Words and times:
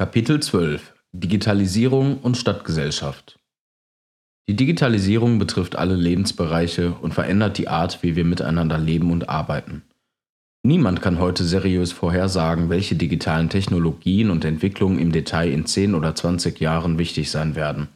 Kapitel 0.00 0.40
12 0.40 0.94
Digitalisierung 1.12 2.20
und 2.20 2.38
Stadtgesellschaft 2.38 3.38
Die 4.48 4.56
Digitalisierung 4.56 5.38
betrifft 5.38 5.76
alle 5.76 5.94
Lebensbereiche 5.94 6.92
und 7.02 7.12
verändert 7.12 7.58
die 7.58 7.68
Art, 7.68 8.02
wie 8.02 8.16
wir 8.16 8.24
miteinander 8.24 8.78
leben 8.78 9.12
und 9.12 9.28
arbeiten. 9.28 9.82
Niemand 10.62 11.02
kann 11.02 11.18
heute 11.18 11.44
seriös 11.44 11.92
vorhersagen, 11.92 12.70
welche 12.70 12.94
digitalen 12.94 13.50
Technologien 13.50 14.30
und 14.30 14.46
Entwicklungen 14.46 14.98
im 14.98 15.12
Detail 15.12 15.50
in 15.50 15.66
10 15.66 15.94
oder 15.94 16.14
20 16.14 16.58
Jahren 16.60 16.96
wichtig 16.96 17.30
sein 17.30 17.54
werden, 17.54 17.88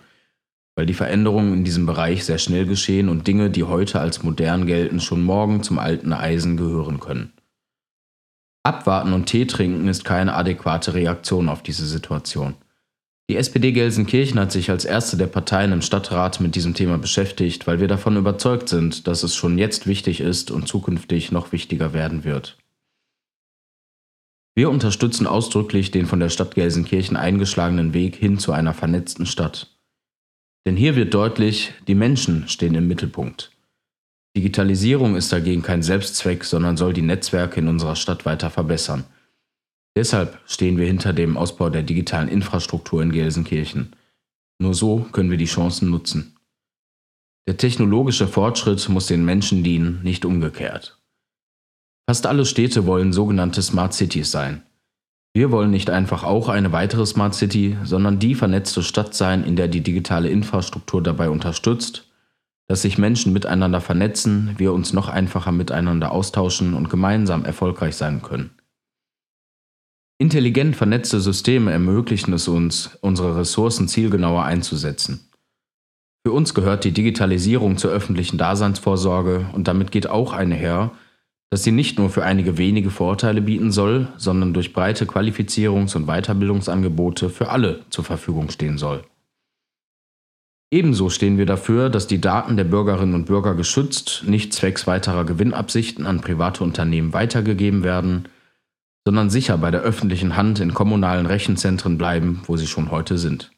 weil 0.76 0.84
die 0.84 0.92
Veränderungen 0.92 1.54
in 1.54 1.64
diesem 1.64 1.86
Bereich 1.86 2.26
sehr 2.26 2.36
schnell 2.36 2.66
geschehen 2.66 3.08
und 3.08 3.26
Dinge, 3.26 3.48
die 3.48 3.64
heute 3.64 4.00
als 4.00 4.22
modern 4.22 4.66
gelten, 4.66 5.00
schon 5.00 5.22
morgen 5.22 5.62
zum 5.62 5.78
alten 5.78 6.12
Eisen 6.12 6.58
gehören 6.58 7.00
können. 7.00 7.32
Abwarten 8.64 9.12
und 9.12 9.26
Tee 9.26 9.44
trinken 9.44 9.88
ist 9.88 10.04
keine 10.04 10.34
adäquate 10.34 10.94
Reaktion 10.94 11.50
auf 11.50 11.62
diese 11.62 11.86
Situation. 11.86 12.54
Die 13.28 13.36
SPD 13.36 13.72
Gelsenkirchen 13.72 14.38
hat 14.40 14.52
sich 14.52 14.70
als 14.70 14.84
erste 14.84 15.16
der 15.16 15.26
Parteien 15.26 15.72
im 15.72 15.82
Stadtrat 15.82 16.40
mit 16.40 16.54
diesem 16.54 16.74
Thema 16.74 16.98
beschäftigt, 16.98 17.66
weil 17.66 17.80
wir 17.80 17.88
davon 17.88 18.16
überzeugt 18.16 18.68
sind, 18.68 19.06
dass 19.06 19.22
es 19.22 19.34
schon 19.34 19.58
jetzt 19.58 19.86
wichtig 19.86 20.20
ist 20.20 20.50
und 20.50 20.66
zukünftig 20.66 21.30
noch 21.30 21.52
wichtiger 21.52 21.92
werden 21.92 22.24
wird. 22.24 22.58
Wir 24.54 24.70
unterstützen 24.70 25.26
ausdrücklich 25.26 25.90
den 25.90 26.06
von 26.06 26.20
der 26.20 26.28
Stadt 26.28 26.54
Gelsenkirchen 26.54 27.16
eingeschlagenen 27.16 27.92
Weg 27.92 28.16
hin 28.16 28.38
zu 28.38 28.52
einer 28.52 28.72
vernetzten 28.72 29.26
Stadt. 29.26 29.74
Denn 30.66 30.76
hier 30.76 30.96
wird 30.96 31.12
deutlich, 31.12 31.72
die 31.86 31.94
Menschen 31.94 32.48
stehen 32.48 32.74
im 32.74 32.88
Mittelpunkt. 32.88 33.53
Digitalisierung 34.36 35.14
ist 35.14 35.32
dagegen 35.32 35.62
kein 35.62 35.82
Selbstzweck, 35.82 36.44
sondern 36.44 36.76
soll 36.76 36.92
die 36.92 37.02
Netzwerke 37.02 37.60
in 37.60 37.68
unserer 37.68 37.94
Stadt 37.94 38.26
weiter 38.26 38.50
verbessern. 38.50 39.04
Deshalb 39.96 40.40
stehen 40.46 40.76
wir 40.76 40.86
hinter 40.86 41.12
dem 41.12 41.36
Ausbau 41.36 41.70
der 41.70 41.84
digitalen 41.84 42.28
Infrastruktur 42.28 43.00
in 43.00 43.12
Gelsenkirchen. 43.12 43.94
Nur 44.58 44.74
so 44.74 45.06
können 45.12 45.30
wir 45.30 45.38
die 45.38 45.44
Chancen 45.44 45.88
nutzen. 45.88 46.36
Der 47.46 47.56
technologische 47.58 48.26
Fortschritt 48.26 48.88
muss 48.88 49.06
den 49.06 49.24
Menschen 49.24 49.62
dienen, 49.62 50.02
nicht 50.02 50.24
umgekehrt. 50.24 50.98
Fast 52.08 52.26
alle 52.26 52.44
Städte 52.44 52.86
wollen 52.86 53.12
sogenannte 53.12 53.62
Smart 53.62 53.94
Cities 53.94 54.32
sein. 54.32 54.62
Wir 55.32 55.52
wollen 55.52 55.70
nicht 55.70 55.90
einfach 55.90 56.24
auch 56.24 56.48
eine 56.48 56.72
weitere 56.72 57.06
Smart 57.06 57.34
City, 57.34 57.76
sondern 57.84 58.18
die 58.18 58.34
vernetzte 58.34 58.82
Stadt 58.82 59.14
sein, 59.14 59.44
in 59.44 59.54
der 59.54 59.68
die 59.68 59.80
digitale 59.80 60.28
Infrastruktur 60.28 61.02
dabei 61.02 61.30
unterstützt 61.30 62.08
dass 62.66 62.82
sich 62.82 62.98
Menschen 62.98 63.32
miteinander 63.32 63.80
vernetzen, 63.80 64.54
wir 64.56 64.72
uns 64.72 64.92
noch 64.92 65.08
einfacher 65.08 65.52
miteinander 65.52 66.12
austauschen 66.12 66.74
und 66.74 66.88
gemeinsam 66.90 67.44
erfolgreich 67.44 67.96
sein 67.96 68.22
können. 68.22 68.50
Intelligent 70.18 70.76
vernetzte 70.76 71.20
Systeme 71.20 71.72
ermöglichen 71.72 72.32
es 72.32 72.48
uns, 72.48 72.96
unsere 73.00 73.36
Ressourcen 73.36 73.88
zielgenauer 73.88 74.44
einzusetzen. 74.44 75.28
Für 76.26 76.32
uns 76.32 76.54
gehört 76.54 76.84
die 76.84 76.92
Digitalisierung 76.92 77.76
zur 77.76 77.90
öffentlichen 77.90 78.38
Daseinsvorsorge 78.38 79.46
und 79.52 79.68
damit 79.68 79.92
geht 79.92 80.08
auch 80.08 80.32
einher, 80.32 80.92
dass 81.50 81.64
sie 81.64 81.72
nicht 81.72 81.98
nur 81.98 82.08
für 82.10 82.24
einige 82.24 82.56
wenige 82.56 82.90
Vorteile 82.90 83.42
bieten 83.42 83.70
soll, 83.70 84.08
sondern 84.16 84.54
durch 84.54 84.72
breite 84.72 85.04
Qualifizierungs- 85.04 85.94
und 85.94 86.06
Weiterbildungsangebote 86.06 87.28
für 87.28 87.50
alle 87.50 87.84
zur 87.90 88.04
Verfügung 88.04 88.50
stehen 88.50 88.78
soll. 88.78 89.04
Ebenso 90.74 91.08
stehen 91.08 91.38
wir 91.38 91.46
dafür, 91.46 91.88
dass 91.88 92.08
die 92.08 92.20
Daten 92.20 92.56
der 92.56 92.64
Bürgerinnen 92.64 93.14
und 93.14 93.26
Bürger 93.26 93.54
geschützt, 93.54 94.24
nicht 94.26 94.52
zwecks 94.52 94.88
weiterer 94.88 95.22
Gewinnabsichten 95.24 96.04
an 96.04 96.20
private 96.20 96.64
Unternehmen 96.64 97.12
weitergegeben 97.12 97.84
werden, 97.84 98.26
sondern 99.06 99.30
sicher 99.30 99.56
bei 99.56 99.70
der 99.70 99.82
öffentlichen 99.82 100.34
Hand 100.34 100.58
in 100.58 100.74
kommunalen 100.74 101.26
Rechenzentren 101.26 101.96
bleiben, 101.96 102.42
wo 102.46 102.56
sie 102.56 102.66
schon 102.66 102.90
heute 102.90 103.18
sind. 103.18 103.52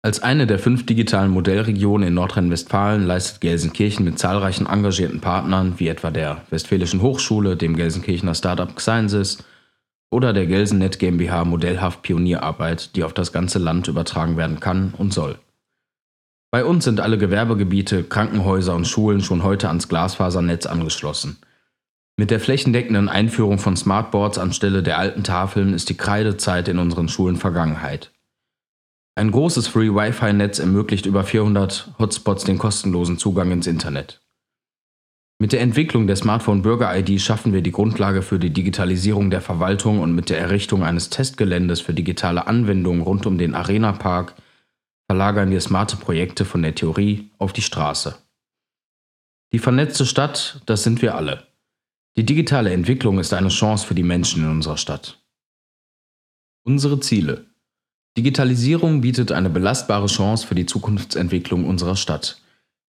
Als 0.00 0.22
eine 0.22 0.46
der 0.46 0.58
fünf 0.58 0.86
digitalen 0.86 1.30
Modellregionen 1.30 2.08
in 2.08 2.14
Nordrhein-Westfalen 2.14 3.06
leistet 3.06 3.42
Gelsenkirchen 3.42 4.06
mit 4.06 4.18
zahlreichen 4.18 4.64
engagierten 4.64 5.20
Partnern 5.20 5.74
wie 5.76 5.88
etwa 5.88 6.10
der 6.10 6.46
Westfälischen 6.48 7.02
Hochschule, 7.02 7.58
dem 7.58 7.76
Gelsenkirchener 7.76 8.34
Startup 8.34 8.74
Xainsys 8.74 9.44
oder 10.10 10.32
der 10.32 10.46
Gelsennet 10.46 10.98
GmbH 10.98 11.44
modellhaft 11.44 12.02
Pionierarbeit, 12.02 12.96
die 12.96 13.04
auf 13.04 13.14
das 13.14 13.32
ganze 13.32 13.58
Land 13.58 13.88
übertragen 13.88 14.36
werden 14.36 14.60
kann 14.60 14.92
und 14.96 15.12
soll. 15.12 15.38
Bei 16.52 16.64
uns 16.64 16.84
sind 16.84 17.00
alle 17.00 17.16
Gewerbegebiete, 17.16 18.02
Krankenhäuser 18.02 18.74
und 18.74 18.86
Schulen 18.86 19.20
schon 19.20 19.44
heute 19.44 19.68
ans 19.68 19.88
Glasfasernetz 19.88 20.66
angeschlossen. 20.66 21.38
Mit 22.16 22.30
der 22.30 22.40
flächendeckenden 22.40 23.08
Einführung 23.08 23.58
von 23.58 23.76
Smartboards 23.76 24.38
anstelle 24.38 24.82
der 24.82 24.98
alten 24.98 25.22
Tafeln 25.22 25.72
ist 25.72 25.88
die 25.88 25.96
Kreidezeit 25.96 26.66
in 26.66 26.78
unseren 26.78 27.08
Schulen 27.08 27.36
Vergangenheit. 27.36 28.10
Ein 29.14 29.30
großes 29.30 29.68
Free 29.68 29.94
Wi-Fi-Netz 29.94 30.58
ermöglicht 30.58 31.06
über 31.06 31.24
400 31.24 31.92
Hotspots 31.98 32.44
den 32.44 32.58
kostenlosen 32.58 33.16
Zugang 33.16 33.52
ins 33.52 33.66
Internet. 33.66 34.20
Mit 35.42 35.52
der 35.52 35.62
Entwicklung 35.62 36.06
der 36.06 36.16
Smartphone-Bürger-ID 36.16 37.18
schaffen 37.18 37.54
wir 37.54 37.62
die 37.62 37.72
Grundlage 37.72 38.20
für 38.20 38.38
die 38.38 38.50
Digitalisierung 38.50 39.30
der 39.30 39.40
Verwaltung 39.40 40.00
und 40.00 40.14
mit 40.14 40.28
der 40.28 40.38
Errichtung 40.38 40.84
eines 40.84 41.08
Testgeländes 41.08 41.80
für 41.80 41.94
digitale 41.94 42.46
Anwendungen 42.46 43.00
rund 43.00 43.24
um 43.24 43.38
den 43.38 43.54
Arena-Park 43.54 44.34
verlagern 45.06 45.50
wir 45.50 45.62
smarte 45.62 45.96
Projekte 45.96 46.44
von 46.44 46.60
der 46.60 46.74
Theorie 46.74 47.30
auf 47.38 47.54
die 47.54 47.62
Straße. 47.62 48.18
Die 49.54 49.58
vernetzte 49.58 50.04
Stadt, 50.04 50.60
das 50.66 50.82
sind 50.82 51.00
wir 51.00 51.14
alle. 51.14 51.46
Die 52.18 52.26
digitale 52.26 52.70
Entwicklung 52.74 53.18
ist 53.18 53.32
eine 53.32 53.48
Chance 53.48 53.86
für 53.86 53.94
die 53.94 54.02
Menschen 54.02 54.44
in 54.44 54.50
unserer 54.50 54.76
Stadt. 54.76 55.22
Unsere 56.64 57.00
Ziele. 57.00 57.46
Digitalisierung 58.18 59.00
bietet 59.00 59.32
eine 59.32 59.48
belastbare 59.48 60.06
Chance 60.06 60.46
für 60.46 60.54
die 60.54 60.66
Zukunftsentwicklung 60.66 61.66
unserer 61.66 61.96
Stadt. 61.96 62.42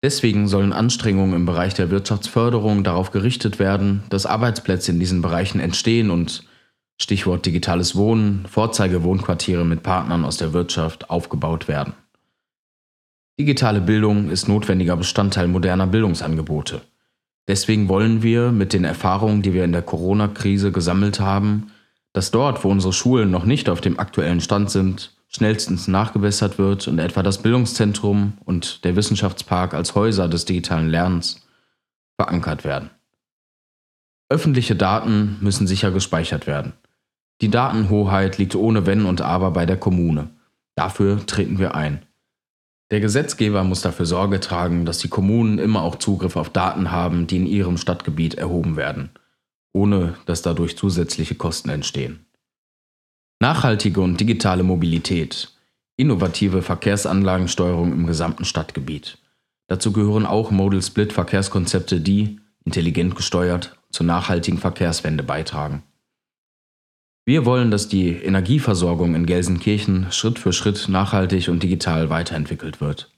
Deswegen 0.03 0.49
sollen 0.49 0.73
Anstrengungen 0.73 1.33
im 1.33 1.45
Bereich 1.45 1.73
der 1.75 1.89
Wirtschaftsförderung 1.89 2.83
darauf 2.83 3.11
gerichtet 3.11 3.57
werden, 3.57 4.03
dass 4.09 4.25
Arbeitsplätze 4.25 4.91
in 4.91 4.99
diesen 4.99 5.21
Bereichen 5.21 5.61
entstehen 5.61 6.11
und 6.11 6.43
Stichwort 7.01 7.45
digitales 7.45 7.95
Wohnen, 7.95 8.45
Vorzeigewohnquartiere 8.47 9.63
mit 9.63 9.81
Partnern 9.81 10.25
aus 10.25 10.35
der 10.35 10.51
Wirtschaft 10.51 11.09
aufgebaut 11.09 11.69
werden. 11.69 11.93
Digitale 13.39 13.79
Bildung 13.79 14.29
ist 14.29 14.49
notwendiger 14.49 14.97
Bestandteil 14.97 15.47
moderner 15.47 15.87
Bildungsangebote. 15.87 16.81
Deswegen 17.47 17.87
wollen 17.87 18.21
wir 18.23 18.51
mit 18.51 18.73
den 18.73 18.83
Erfahrungen, 18.83 19.41
die 19.41 19.53
wir 19.53 19.63
in 19.63 19.71
der 19.71 19.81
Corona-Krise 19.81 20.73
gesammelt 20.73 21.21
haben, 21.21 21.71
dass 22.11 22.29
dort, 22.29 22.63
wo 22.63 22.69
unsere 22.69 22.93
Schulen 22.93 23.31
noch 23.31 23.45
nicht 23.45 23.69
auf 23.69 23.79
dem 23.79 23.99
aktuellen 23.99 24.41
Stand 24.41 24.69
sind, 24.69 25.12
schnellstens 25.35 25.87
nachgebessert 25.87 26.57
wird 26.57 26.87
und 26.87 26.99
etwa 26.99 27.23
das 27.23 27.41
Bildungszentrum 27.41 28.33
und 28.45 28.83
der 28.83 28.95
Wissenschaftspark 28.95 29.73
als 29.73 29.95
Häuser 29.95 30.27
des 30.27 30.45
digitalen 30.45 30.89
Lernens 30.89 31.47
verankert 32.19 32.63
werden. 32.63 32.91
Öffentliche 34.29 34.75
Daten 34.75 35.37
müssen 35.41 35.67
sicher 35.67 35.91
gespeichert 35.91 36.47
werden. 36.47 36.73
Die 37.41 37.49
Datenhoheit 37.49 38.37
liegt 38.37 38.55
ohne 38.55 38.85
Wenn 38.85 39.05
und 39.05 39.21
Aber 39.21 39.51
bei 39.51 39.65
der 39.65 39.77
Kommune. 39.77 40.29
Dafür 40.75 41.25
treten 41.25 41.59
wir 41.59 41.75
ein. 41.75 42.05
Der 42.91 42.99
Gesetzgeber 42.99 43.63
muss 43.63 43.81
dafür 43.81 44.05
Sorge 44.05 44.39
tragen, 44.39 44.85
dass 44.85 44.99
die 44.99 45.07
Kommunen 45.07 45.57
immer 45.57 45.81
auch 45.81 45.95
Zugriff 45.95 46.35
auf 46.35 46.49
Daten 46.49 46.91
haben, 46.91 47.27
die 47.27 47.37
in 47.37 47.47
ihrem 47.47 47.77
Stadtgebiet 47.77 48.35
erhoben 48.35 48.75
werden, 48.75 49.09
ohne 49.73 50.15
dass 50.25 50.43
dadurch 50.43 50.77
zusätzliche 50.77 51.35
Kosten 51.35 51.69
entstehen. 51.69 52.25
Nachhaltige 53.43 53.99
und 53.99 54.21
digitale 54.21 54.63
Mobilität. 54.63 55.51
Innovative 55.97 56.61
Verkehrsanlagensteuerung 56.61 57.91
im 57.91 58.07
gesamten 58.07 58.45
Stadtgebiet. 58.45 59.17
Dazu 59.67 59.91
gehören 59.91 60.25
auch 60.25 60.49
Modal 60.49 60.81
Split 60.81 61.11
Verkehrskonzepte, 61.11 61.99
die, 61.99 62.39
intelligent 62.63 63.17
gesteuert, 63.17 63.77
zur 63.91 64.05
nachhaltigen 64.05 64.59
Verkehrswende 64.59 65.23
beitragen. 65.23 65.83
Wir 67.25 67.45
wollen, 67.45 67.69
dass 67.69 67.89
die 67.89 68.11
Energieversorgung 68.11 69.13
in 69.13 69.25
Gelsenkirchen 69.25 70.09
Schritt 70.13 70.39
für 70.39 70.53
Schritt 70.53 70.87
nachhaltig 70.87 71.49
und 71.49 71.61
digital 71.63 72.09
weiterentwickelt 72.09 72.79
wird. 72.79 73.11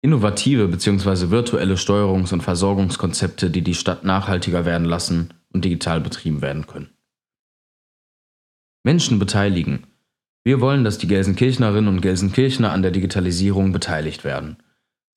Innovative 0.00 0.66
bzw. 0.66 1.28
virtuelle 1.28 1.74
Steuerungs- 1.74 2.32
und 2.32 2.40
Versorgungskonzepte, 2.40 3.50
die 3.50 3.60
die 3.60 3.74
Stadt 3.74 4.02
nachhaltiger 4.02 4.64
werden 4.64 4.86
lassen 4.86 5.34
und 5.52 5.62
digital 5.66 6.00
betrieben 6.00 6.40
werden 6.40 6.66
können. 6.66 6.95
Menschen 8.86 9.18
beteiligen. 9.18 9.82
Wir 10.44 10.60
wollen, 10.60 10.84
dass 10.84 10.96
die 10.96 11.08
Gelsenkirchnerinnen 11.08 11.88
und 11.88 12.02
Gelsenkirchner 12.02 12.70
an 12.70 12.82
der 12.82 12.92
Digitalisierung 12.92 13.72
beteiligt 13.72 14.22
werden. 14.22 14.58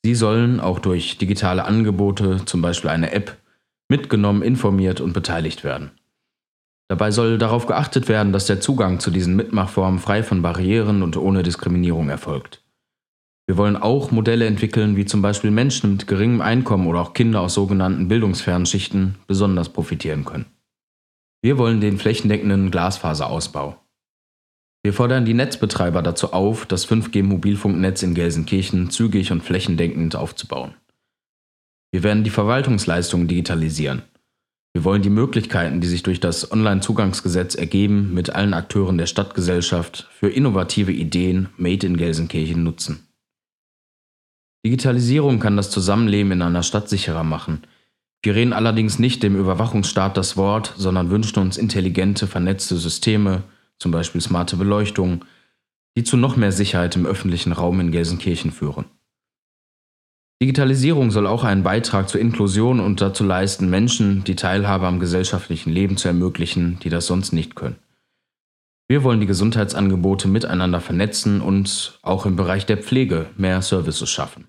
Sie 0.04 0.16
sollen 0.16 0.60
auch 0.60 0.80
durch 0.80 1.19
digitale 1.19 1.66
Angebote, 1.66 2.44
zum 2.45 2.63
Beispiel 2.63 2.89
eine 2.89 3.12
App, 3.12 3.38
mitgenommen, 3.88 4.42
informiert 4.42 5.01
und 5.01 5.13
beteiligt 5.13 5.63
werden. 5.63 5.92
Dabei 6.88 7.12
soll 7.12 7.38
darauf 7.38 7.68
geachtet 7.68 8.10
werden, 8.10 8.33
dass 8.33 8.48
der 8.48 8.60
Zugang 8.60 9.00
zu 9.00 9.12
diesen 9.12 9.36
Mitmachformen 9.36 10.00
frei 10.00 10.24
von 10.24 10.42
Barrieren 10.42 11.04
und 11.04 11.16
ohne 11.16 11.44
Diskriminierung 11.44 12.10
erfolgt. 12.10 12.63
Wir 13.45 13.56
wollen 13.56 13.77
auch 13.77 14.10
Modelle 14.10 14.48
entwickeln, 14.48 14.95
wie 14.95 15.06
zum 15.06 15.21
Beispiel 15.21 15.51
Menschen 15.51 15.92
mit 15.92 16.07
geringem 16.07 16.42
Einkommen 16.42 16.88
oder 16.88 17.01
auch 17.01 17.13
Kinder 17.13 17.42
aus 17.42 17.54
sogenannten 17.54 18.07
bildungsfernen 18.07 18.66
Schichten 18.66 19.19
besonders 19.27 19.69
profitieren 19.69 20.25
können. 20.25 20.48
Wir 21.41 21.57
wollen 21.57 21.80
den 21.80 21.97
flächendeckenden 21.97 22.69
Glasfaserausbau. 22.69 23.80
Wir 24.83 24.94
fordern 24.94 25.25
die 25.25 25.33
Netzbetreiber 25.33 26.01
dazu 26.01 26.33
auf, 26.33 26.65
das 26.65 26.88
5G-Mobilfunknetz 26.88 28.03
in 28.03 28.13
Gelsenkirchen 28.13 28.89
zügig 28.89 29.31
und 29.31 29.41
flächendeckend 29.41 30.15
aufzubauen. 30.15 30.75
Wir 31.91 32.03
werden 32.03 32.24
die 32.24 32.30
Verwaltungsleistungen 32.30 33.27
digitalisieren. 33.27 34.03
Wir 34.74 34.83
wollen 34.83 35.01
die 35.01 35.09
Möglichkeiten, 35.09 35.81
die 35.81 35.88
sich 35.88 36.03
durch 36.03 36.19
das 36.19 36.51
Onlinezugangsgesetz 36.51 37.56
ergeben, 37.56 38.13
mit 38.13 38.30
allen 38.30 38.53
Akteuren 38.53 38.97
der 38.97 39.07
Stadtgesellschaft 39.07 40.07
für 40.12 40.30
innovative 40.30 40.92
Ideen 40.92 41.50
Made 41.57 41.85
in 41.88 41.97
Gelsenkirchen 41.97 42.63
nutzen. 42.63 43.07
Digitalisierung 44.65 45.39
kann 45.39 45.57
das 45.57 45.71
Zusammenleben 45.71 46.33
in 46.33 46.42
einer 46.42 46.63
Stadt 46.63 46.89
sicherer 46.89 47.24
machen. 47.24 47.63
Wir 48.21 48.36
reden 48.36 48.51
allerdings 48.51 49.00
nicht 49.00 49.24
dem 49.24 49.38
Überwachungsstaat 49.38 50.18
das 50.18 50.36
Wort, 50.36 50.74
sondern 50.75 51.10
wünschen 51.10 51.39
uns 51.39 51.57
intelligente, 51.57 52.27
vernetzte 52.27 52.75
Systeme, 52.75 53.44
zum 53.77 53.92
Beispiel 53.92 54.19
smarte 54.19 54.57
Beleuchtung, 54.57 55.24
die 55.95 56.04
zu 56.04 56.18
noch 56.18 56.36
mehr 56.36 56.51
Sicherheit 56.51 56.95
im 56.98 57.06
öffentlichen 57.06 57.54
Raum 57.54 57.80
in 57.80 57.92
Gelsenkirchen 57.92 58.51
führen. 58.51 58.86
Digitalisierung 60.42 61.12
soll 61.12 61.27
auch 61.27 61.44
einen 61.44 61.63
Beitrag 61.63 62.07
zur 62.10 62.21
Inklusion 62.21 62.80
und 62.80 63.01
dazu 63.01 63.25
leisten, 63.25 63.69
Menschen 63.69 64.24
die 64.24 64.36
Teilhabe 64.36 64.88
am 64.88 65.00
gesellschaftlichen 65.00 65.71
Leben 65.71 65.98
zu 65.98 66.07
ermöglichen, 66.07 66.80
die 66.80 66.89
das 66.89 67.07
sonst 67.07 67.33
nicht 67.33 67.56
können. 67.56 67.77
Wir 68.89 69.04
wollen 69.04 69.19
die 69.19 69.27
Gesundheitsangebote 69.27 70.27
miteinander 70.27 70.81
vernetzen 70.81 71.42
und 71.42 72.00
auch 72.01 72.25
im 72.25 72.36
Bereich 72.36 72.66
der 72.66 72.77
Pflege 72.77 73.27
mehr 73.38 73.62
Services 73.62 74.10
schaffen. 74.10 74.48